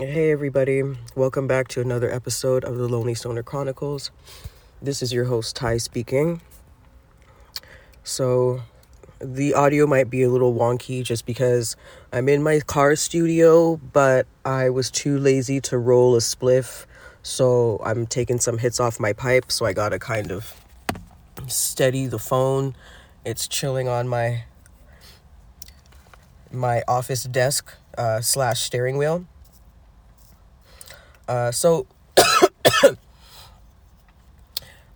[0.00, 0.84] Hey, everybody.
[1.16, 4.12] Welcome back to another episode of the Lonely Stoner Chronicles.
[4.80, 6.40] This is your host, Ty, speaking.
[8.04, 8.62] So,
[9.18, 11.74] the audio might be a little wonky just because
[12.12, 16.86] I'm in my car studio, but I was too lazy to roll a spliff.
[17.24, 19.50] So, I'm taking some hits off my pipe.
[19.50, 20.54] So, I gotta kind of
[21.48, 22.76] steady the phone.
[23.24, 24.44] It's chilling on my
[26.52, 29.26] my office desk uh, slash steering wheel.
[31.28, 31.86] Uh, so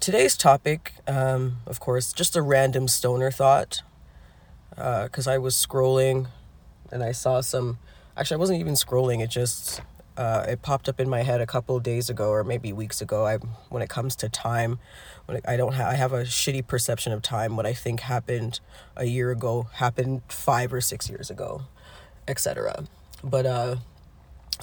[0.00, 3.82] today's topic, um, of course, just a random stoner thought,
[4.70, 6.28] because uh, I was scrolling
[6.90, 7.78] and I saw some.
[8.16, 9.22] Actually, I wasn't even scrolling.
[9.22, 9.82] It just
[10.16, 13.26] uh, it popped up in my head a couple days ago or maybe weeks ago.
[13.26, 13.36] I
[13.68, 14.78] when it comes to time,
[15.26, 17.54] when I don't have I have a shitty perception of time.
[17.54, 18.60] What I think happened
[18.96, 21.64] a year ago happened five or six years ago,
[22.26, 22.84] etc.
[23.22, 23.76] But uh,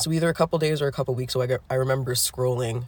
[0.01, 2.87] so either a couple days or a couple weeks ago, I, I remember scrolling,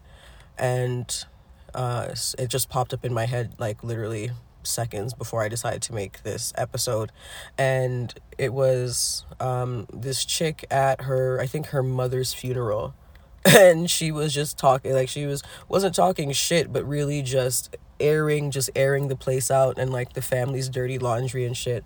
[0.57, 1.25] and
[1.73, 4.31] uh, it just popped up in my head like literally
[4.63, 7.11] seconds before I decided to make this episode.
[7.57, 12.95] And it was um, this chick at her, I think her mother's funeral.
[13.45, 18.51] And she was just talking, like she was, wasn't talking shit, but really just airing,
[18.51, 21.83] just airing the place out and like the family's dirty laundry and shit.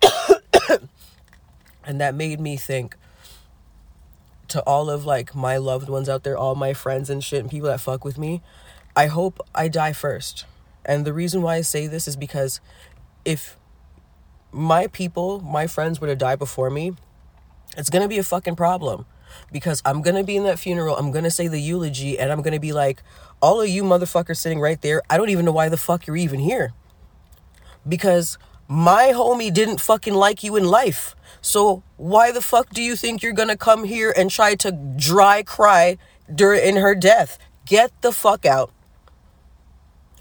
[1.84, 2.96] and that made me think
[4.56, 7.50] to all of like my loved ones out there, all my friends and shit, and
[7.50, 8.42] people that fuck with me.
[8.96, 10.46] I hope I die first
[10.86, 12.60] and the reason why I say this is because
[13.24, 13.58] if
[14.52, 16.92] my people, my friends were to die before me,
[17.76, 19.04] it's to be a fucking problem.
[19.52, 22.60] Because I'm to be in that funeral, I'm to say the eulogy, and I'm to
[22.60, 23.02] be like,
[23.42, 26.16] all of you motherfuckers sitting right there, I don't even know why the fuck you're
[26.16, 26.72] even here.
[27.86, 28.38] Because
[28.68, 31.14] my homie didn't fucking like you in life.
[31.40, 35.42] So why the fuck do you think you're to come here and try to dry
[35.42, 35.98] cry
[36.32, 37.38] during in her death?
[37.66, 38.72] Get the fuck out.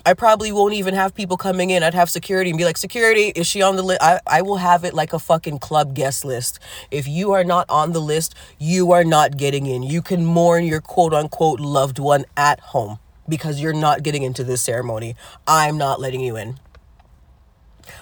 [0.08, 1.82] I probably won't even have people coming in.
[1.82, 4.04] I'd have security and be like, security, is she on the list?
[4.04, 6.60] I, I will have it like a fucking club guest list.
[6.92, 9.82] If you are not on the list, you are not getting in.
[9.82, 14.44] You can mourn your quote unquote loved one at home because you're not getting into
[14.44, 15.16] this ceremony.
[15.48, 16.60] I'm not letting you in.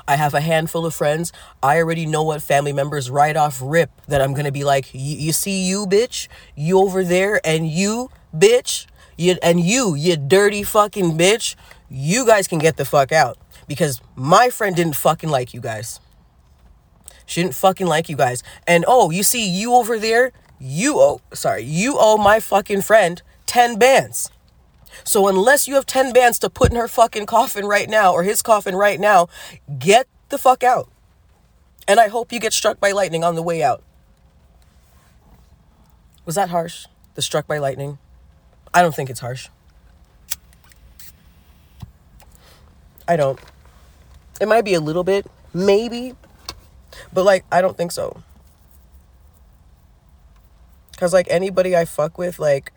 [0.07, 1.31] I have a handful of friends.
[1.61, 5.33] I already know what family members right off rip that I'm gonna be like, you
[5.33, 11.17] see you bitch, you over there, and you bitch, you and you, you dirty fucking
[11.17, 11.55] bitch
[11.93, 15.99] you guys can get the fuck out because my friend didn't fucking like you guys.
[17.27, 18.43] She didn't fucking like you guys.
[18.65, 23.21] And oh, you see, you over there, you owe, sorry, you owe my fucking friend
[23.45, 24.31] 10 bands.
[25.03, 28.23] So unless you have 10 bands to put in her fucking coffin right now or
[28.23, 29.27] his coffin right now,
[29.79, 30.89] get the fuck out.
[31.87, 33.83] And I hope you get struck by lightning on the way out.
[36.25, 36.85] Was that harsh?
[37.15, 37.97] The struck by lightning?
[38.73, 39.49] I don't think it's harsh.
[43.07, 43.39] I don't.
[44.39, 46.15] It might be a little bit, maybe,
[47.11, 48.23] but like I don't think so.
[50.97, 52.71] Cause like anybody I fuck with, like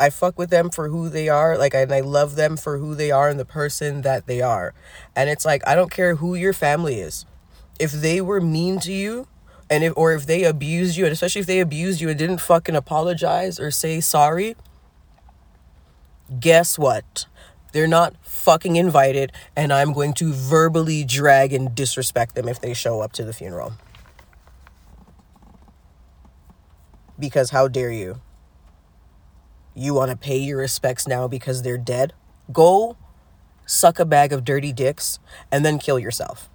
[0.00, 2.94] I fuck with them for who they are, like and I love them for who
[2.94, 4.72] they are and the person that they are.
[5.14, 7.26] And it's like I don't care who your family is.
[7.78, 9.28] If they were mean to you,
[9.68, 12.40] and if or if they abused you, and especially if they abused you and didn't
[12.40, 14.56] fucking apologize or say sorry,
[16.40, 17.26] guess what?
[17.72, 22.72] They're not fucking invited, and I'm going to verbally drag and disrespect them if they
[22.72, 23.74] show up to the funeral.
[27.18, 28.20] Because how dare you?
[29.74, 32.12] You want to pay your respects now because they're dead?
[32.52, 32.96] Go
[33.66, 35.18] suck a bag of dirty dicks
[35.52, 36.48] and then kill yourself.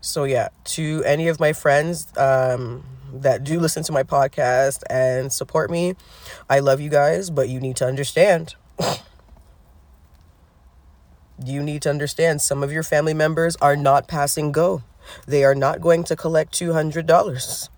[0.00, 5.32] So, yeah, to any of my friends, um, that do listen to my podcast and
[5.32, 5.94] support me.
[6.48, 8.54] I love you guys, but you need to understand.
[11.44, 14.82] you need to understand some of your family members are not passing go.
[15.26, 17.68] They are not going to collect $200.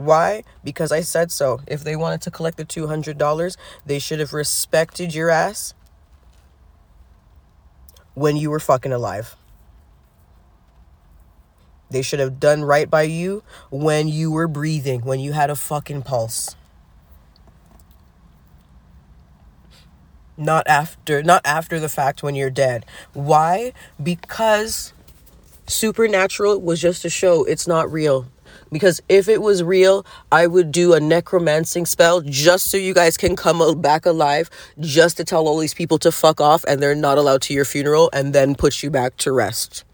[0.00, 0.44] Why?
[0.64, 1.60] Because I said so.
[1.66, 5.74] If they wanted to collect the $200, they should have respected your ass
[8.14, 9.36] when you were fucking alive.
[11.90, 15.54] They should have done right by you when you were breathing, when you had a
[15.54, 16.56] fucking pulse.
[20.34, 22.86] Not after, not after the fact when you're dead.
[23.12, 23.74] Why?
[24.02, 24.94] Because
[25.66, 27.44] supernatural was just a show.
[27.44, 28.28] It's not real.
[28.72, 33.16] Because if it was real, I would do a necromancing spell just so you guys
[33.16, 34.48] can come back alive,
[34.78, 37.64] just to tell all these people to fuck off and they're not allowed to your
[37.64, 39.84] funeral and then put you back to rest.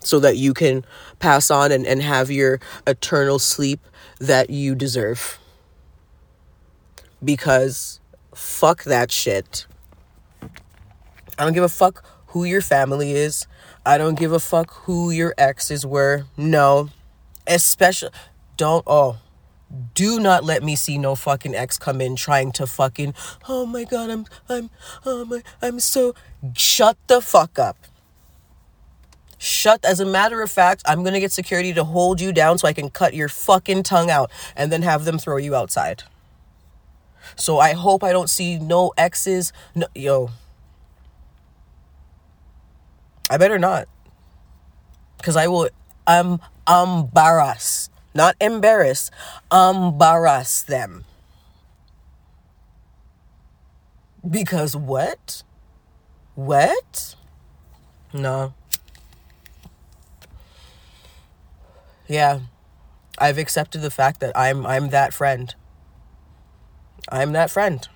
[0.00, 0.84] so that you can
[1.18, 3.80] pass on and, and have your eternal sleep
[4.20, 5.38] that you deserve.
[7.24, 8.00] Because
[8.34, 9.66] fuck that shit.
[11.38, 13.46] I don't give a fuck who your family is.
[13.84, 16.24] I don't give a fuck who your exes were.
[16.36, 16.90] No.
[17.46, 18.10] Especially
[18.56, 19.18] don't oh
[19.94, 23.14] do not let me see no fucking ex come in trying to fucking
[23.48, 24.70] oh my god i'm i'm
[25.04, 26.14] oh my i'm so
[26.54, 27.76] shut the fuck up.
[29.38, 32.68] Shut as a matter of fact i'm gonna get security to hold you down so
[32.68, 36.04] i can cut your fucking tongue out and then have them throw you outside.
[37.34, 40.30] So i hope i don't see no exes no yo.
[43.28, 43.88] I better not.
[45.18, 45.68] Because i will
[46.06, 49.10] i'm embarrass not embarrass,
[49.52, 51.04] embarrass them.
[54.28, 55.42] Because what?
[56.34, 57.14] What?
[58.14, 58.54] No.
[62.08, 62.40] Yeah.
[63.18, 65.54] I've accepted the fact that I'm I'm that friend.
[67.10, 67.86] I'm that friend.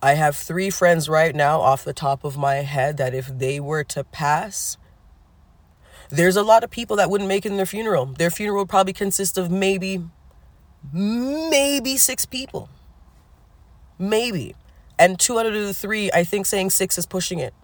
[0.00, 3.58] I have three friends right now off the top of my head that if they
[3.58, 4.78] were to pass,
[6.10, 8.06] there's a lot of people that wouldn't make it in their funeral.
[8.06, 10.02] Their funeral would probably consist of maybe,
[10.92, 12.68] maybe six people.
[13.98, 14.54] Maybe.
[14.98, 17.54] And two out of the three, I think saying six is pushing it.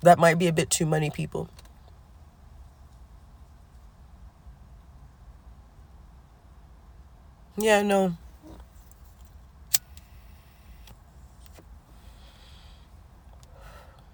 [0.00, 1.48] That might be a bit too many people.
[7.56, 8.16] Yeah, no.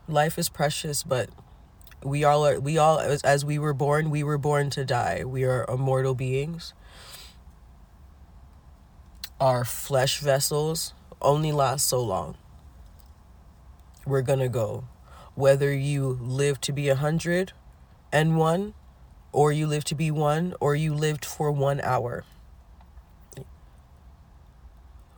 [0.06, 1.31] Life is precious, but
[2.02, 5.25] we all are we all as, as we were born we were born to die.
[5.25, 6.75] We are immortal beings.
[9.38, 12.37] Our flesh vessels only last so long.
[14.06, 14.85] We're gonna go.
[15.35, 17.52] Whether you live to be a hundred
[18.12, 18.75] and one
[19.32, 22.25] or you live to be one or you lived for one hour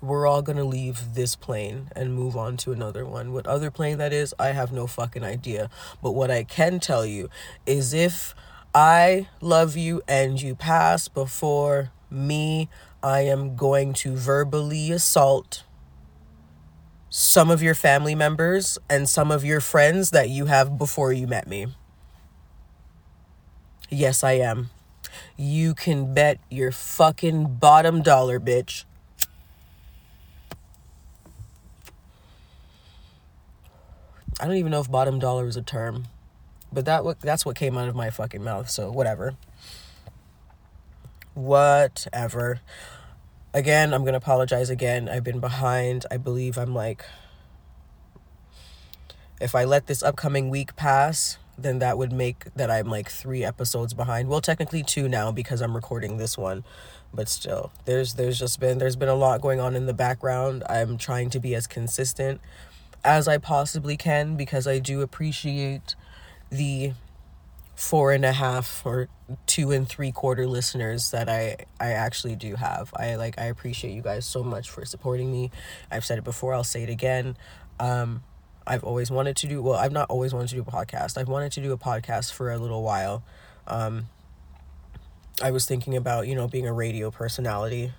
[0.02, 3.32] we're all gonna leave this plane and move on to another one.
[3.32, 5.70] What other plane that is, I have no fucking idea.
[6.02, 7.30] But what I can tell you
[7.66, 8.34] is if
[8.74, 12.68] I love you and you pass before me,
[13.00, 15.62] I am going to verbally assault
[17.08, 21.28] some of your family members and some of your friends that you have before you
[21.28, 21.66] met me.
[23.88, 24.70] Yes, I am.
[25.36, 28.84] You can bet your fucking bottom dollar, bitch
[34.42, 36.08] I don't even know if bottom dollar is a term,
[36.72, 38.68] but that that's what came out of my fucking mouth.
[38.68, 39.36] So whatever.
[41.34, 42.60] Whatever.
[43.54, 45.08] Again, I'm gonna apologize again.
[45.08, 46.06] I've been behind.
[46.10, 47.04] I believe I'm like.
[49.40, 53.44] If I let this upcoming week pass, then that would make that I'm like three
[53.44, 54.28] episodes behind.
[54.28, 56.64] Well, technically two now because I'm recording this one,
[57.14, 60.64] but still, there's there's just been there's been a lot going on in the background.
[60.68, 62.40] I'm trying to be as consistent
[63.04, 65.94] as I possibly can because I do appreciate
[66.50, 66.92] the
[67.74, 69.08] four and a half or
[69.46, 72.92] two and three quarter listeners that I I actually do have.
[72.96, 75.50] I like I appreciate you guys so much for supporting me.
[75.90, 77.36] I've said it before, I'll say it again.
[77.80, 78.22] Um
[78.66, 81.18] I've always wanted to do well, I've not always wanted to do a podcast.
[81.18, 83.24] I've wanted to do a podcast for a little while.
[83.66, 84.06] Um
[85.42, 87.92] I was thinking about, you know, being a radio personality.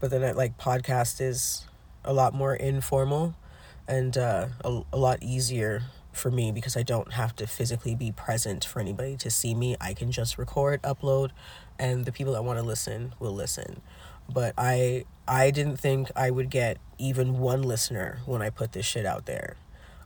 [0.00, 1.66] But then I like podcast is
[2.04, 3.34] a lot more informal
[3.86, 5.82] and uh, a, a lot easier
[6.12, 9.76] for me because I don't have to physically be present for anybody to see me.
[9.80, 11.30] I can just record, upload,
[11.78, 13.80] and the people that want to listen will listen.
[14.28, 18.86] But I I didn't think I would get even one listener when I put this
[18.86, 19.56] shit out there.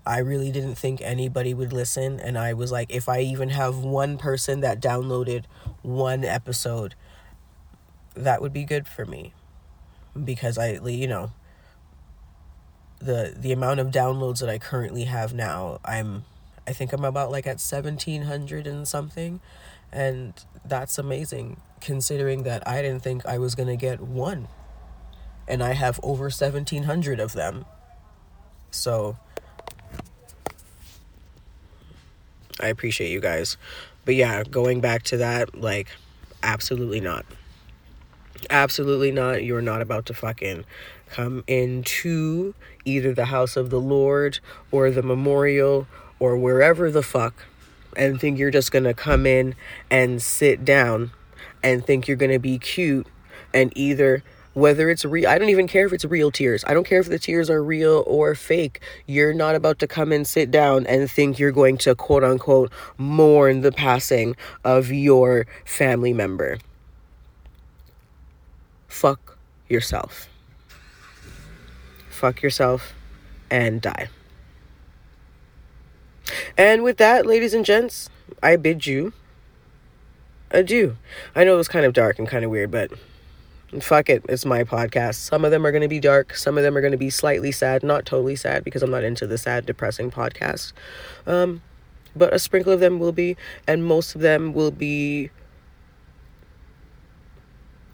[0.07, 3.79] I really didn't think anybody would listen and I was like if I even have
[3.79, 5.45] one person that downloaded
[5.83, 6.95] one episode
[8.15, 9.35] that would be good for me
[10.25, 11.33] because I you know
[13.07, 16.25] the the amount of downloads that I currently have now, I'm
[16.67, 19.41] I think I'm about like at 1700 and something
[19.93, 20.35] and
[20.65, 24.49] that's amazing considering that I didn't think I was going to get one.
[25.49, 27.65] And I have over 1700 of them.
[28.71, 29.17] So
[32.61, 33.57] I appreciate you guys.
[34.05, 35.89] But yeah, going back to that, like
[36.43, 37.25] absolutely not.
[38.50, 39.45] Absolutely not.
[39.45, 40.64] You're not about to fucking
[41.11, 44.40] come into either the house of the Lord
[44.71, 45.87] or the memorial
[46.19, 47.35] or wherever the fuck
[47.97, 49.55] and think you're just gonna come in
[49.90, 51.11] and sit down
[51.62, 53.07] and think you're gonna be cute
[53.55, 56.64] and either whether it's real i don't even care if it's real tears.
[56.66, 58.81] I don't care if the tears are real or fake.
[59.07, 62.73] You're not about to come and sit down and think you're going to quote unquote
[62.97, 66.59] mourn the passing of your family member
[68.97, 69.37] fuck
[69.69, 70.26] yourself
[72.09, 72.95] fuck yourself
[73.50, 74.09] and die
[76.57, 78.09] and with that ladies and gents
[78.43, 79.12] i bid you
[80.50, 80.97] adieu
[81.35, 82.91] i know it was kind of dark and kind of weird but
[83.81, 85.17] fuck it, it's my podcast.
[85.17, 87.11] Some of them are going to be dark, some of them are going to be
[87.11, 90.73] slightly sad, not totally sad because I'm not into the sad, depressing podcast.
[91.26, 91.62] Um,
[92.15, 93.37] but a sprinkle of them will be,
[93.67, 95.31] and most of them will be.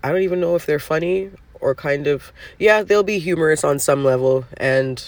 [0.03, 1.31] I don't even know if they're funny
[1.61, 2.33] or kind of.
[2.59, 5.03] Yeah, they'll be humorous on some level, and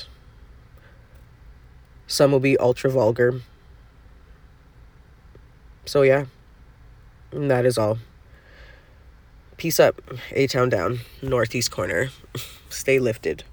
[2.07, 3.41] some will be ultra vulgar.
[5.85, 6.27] So, yeah,
[7.33, 7.99] that is all.
[9.57, 10.01] Peace up,
[10.33, 12.09] A Town down, northeast corner.
[12.71, 13.45] Stay lifted.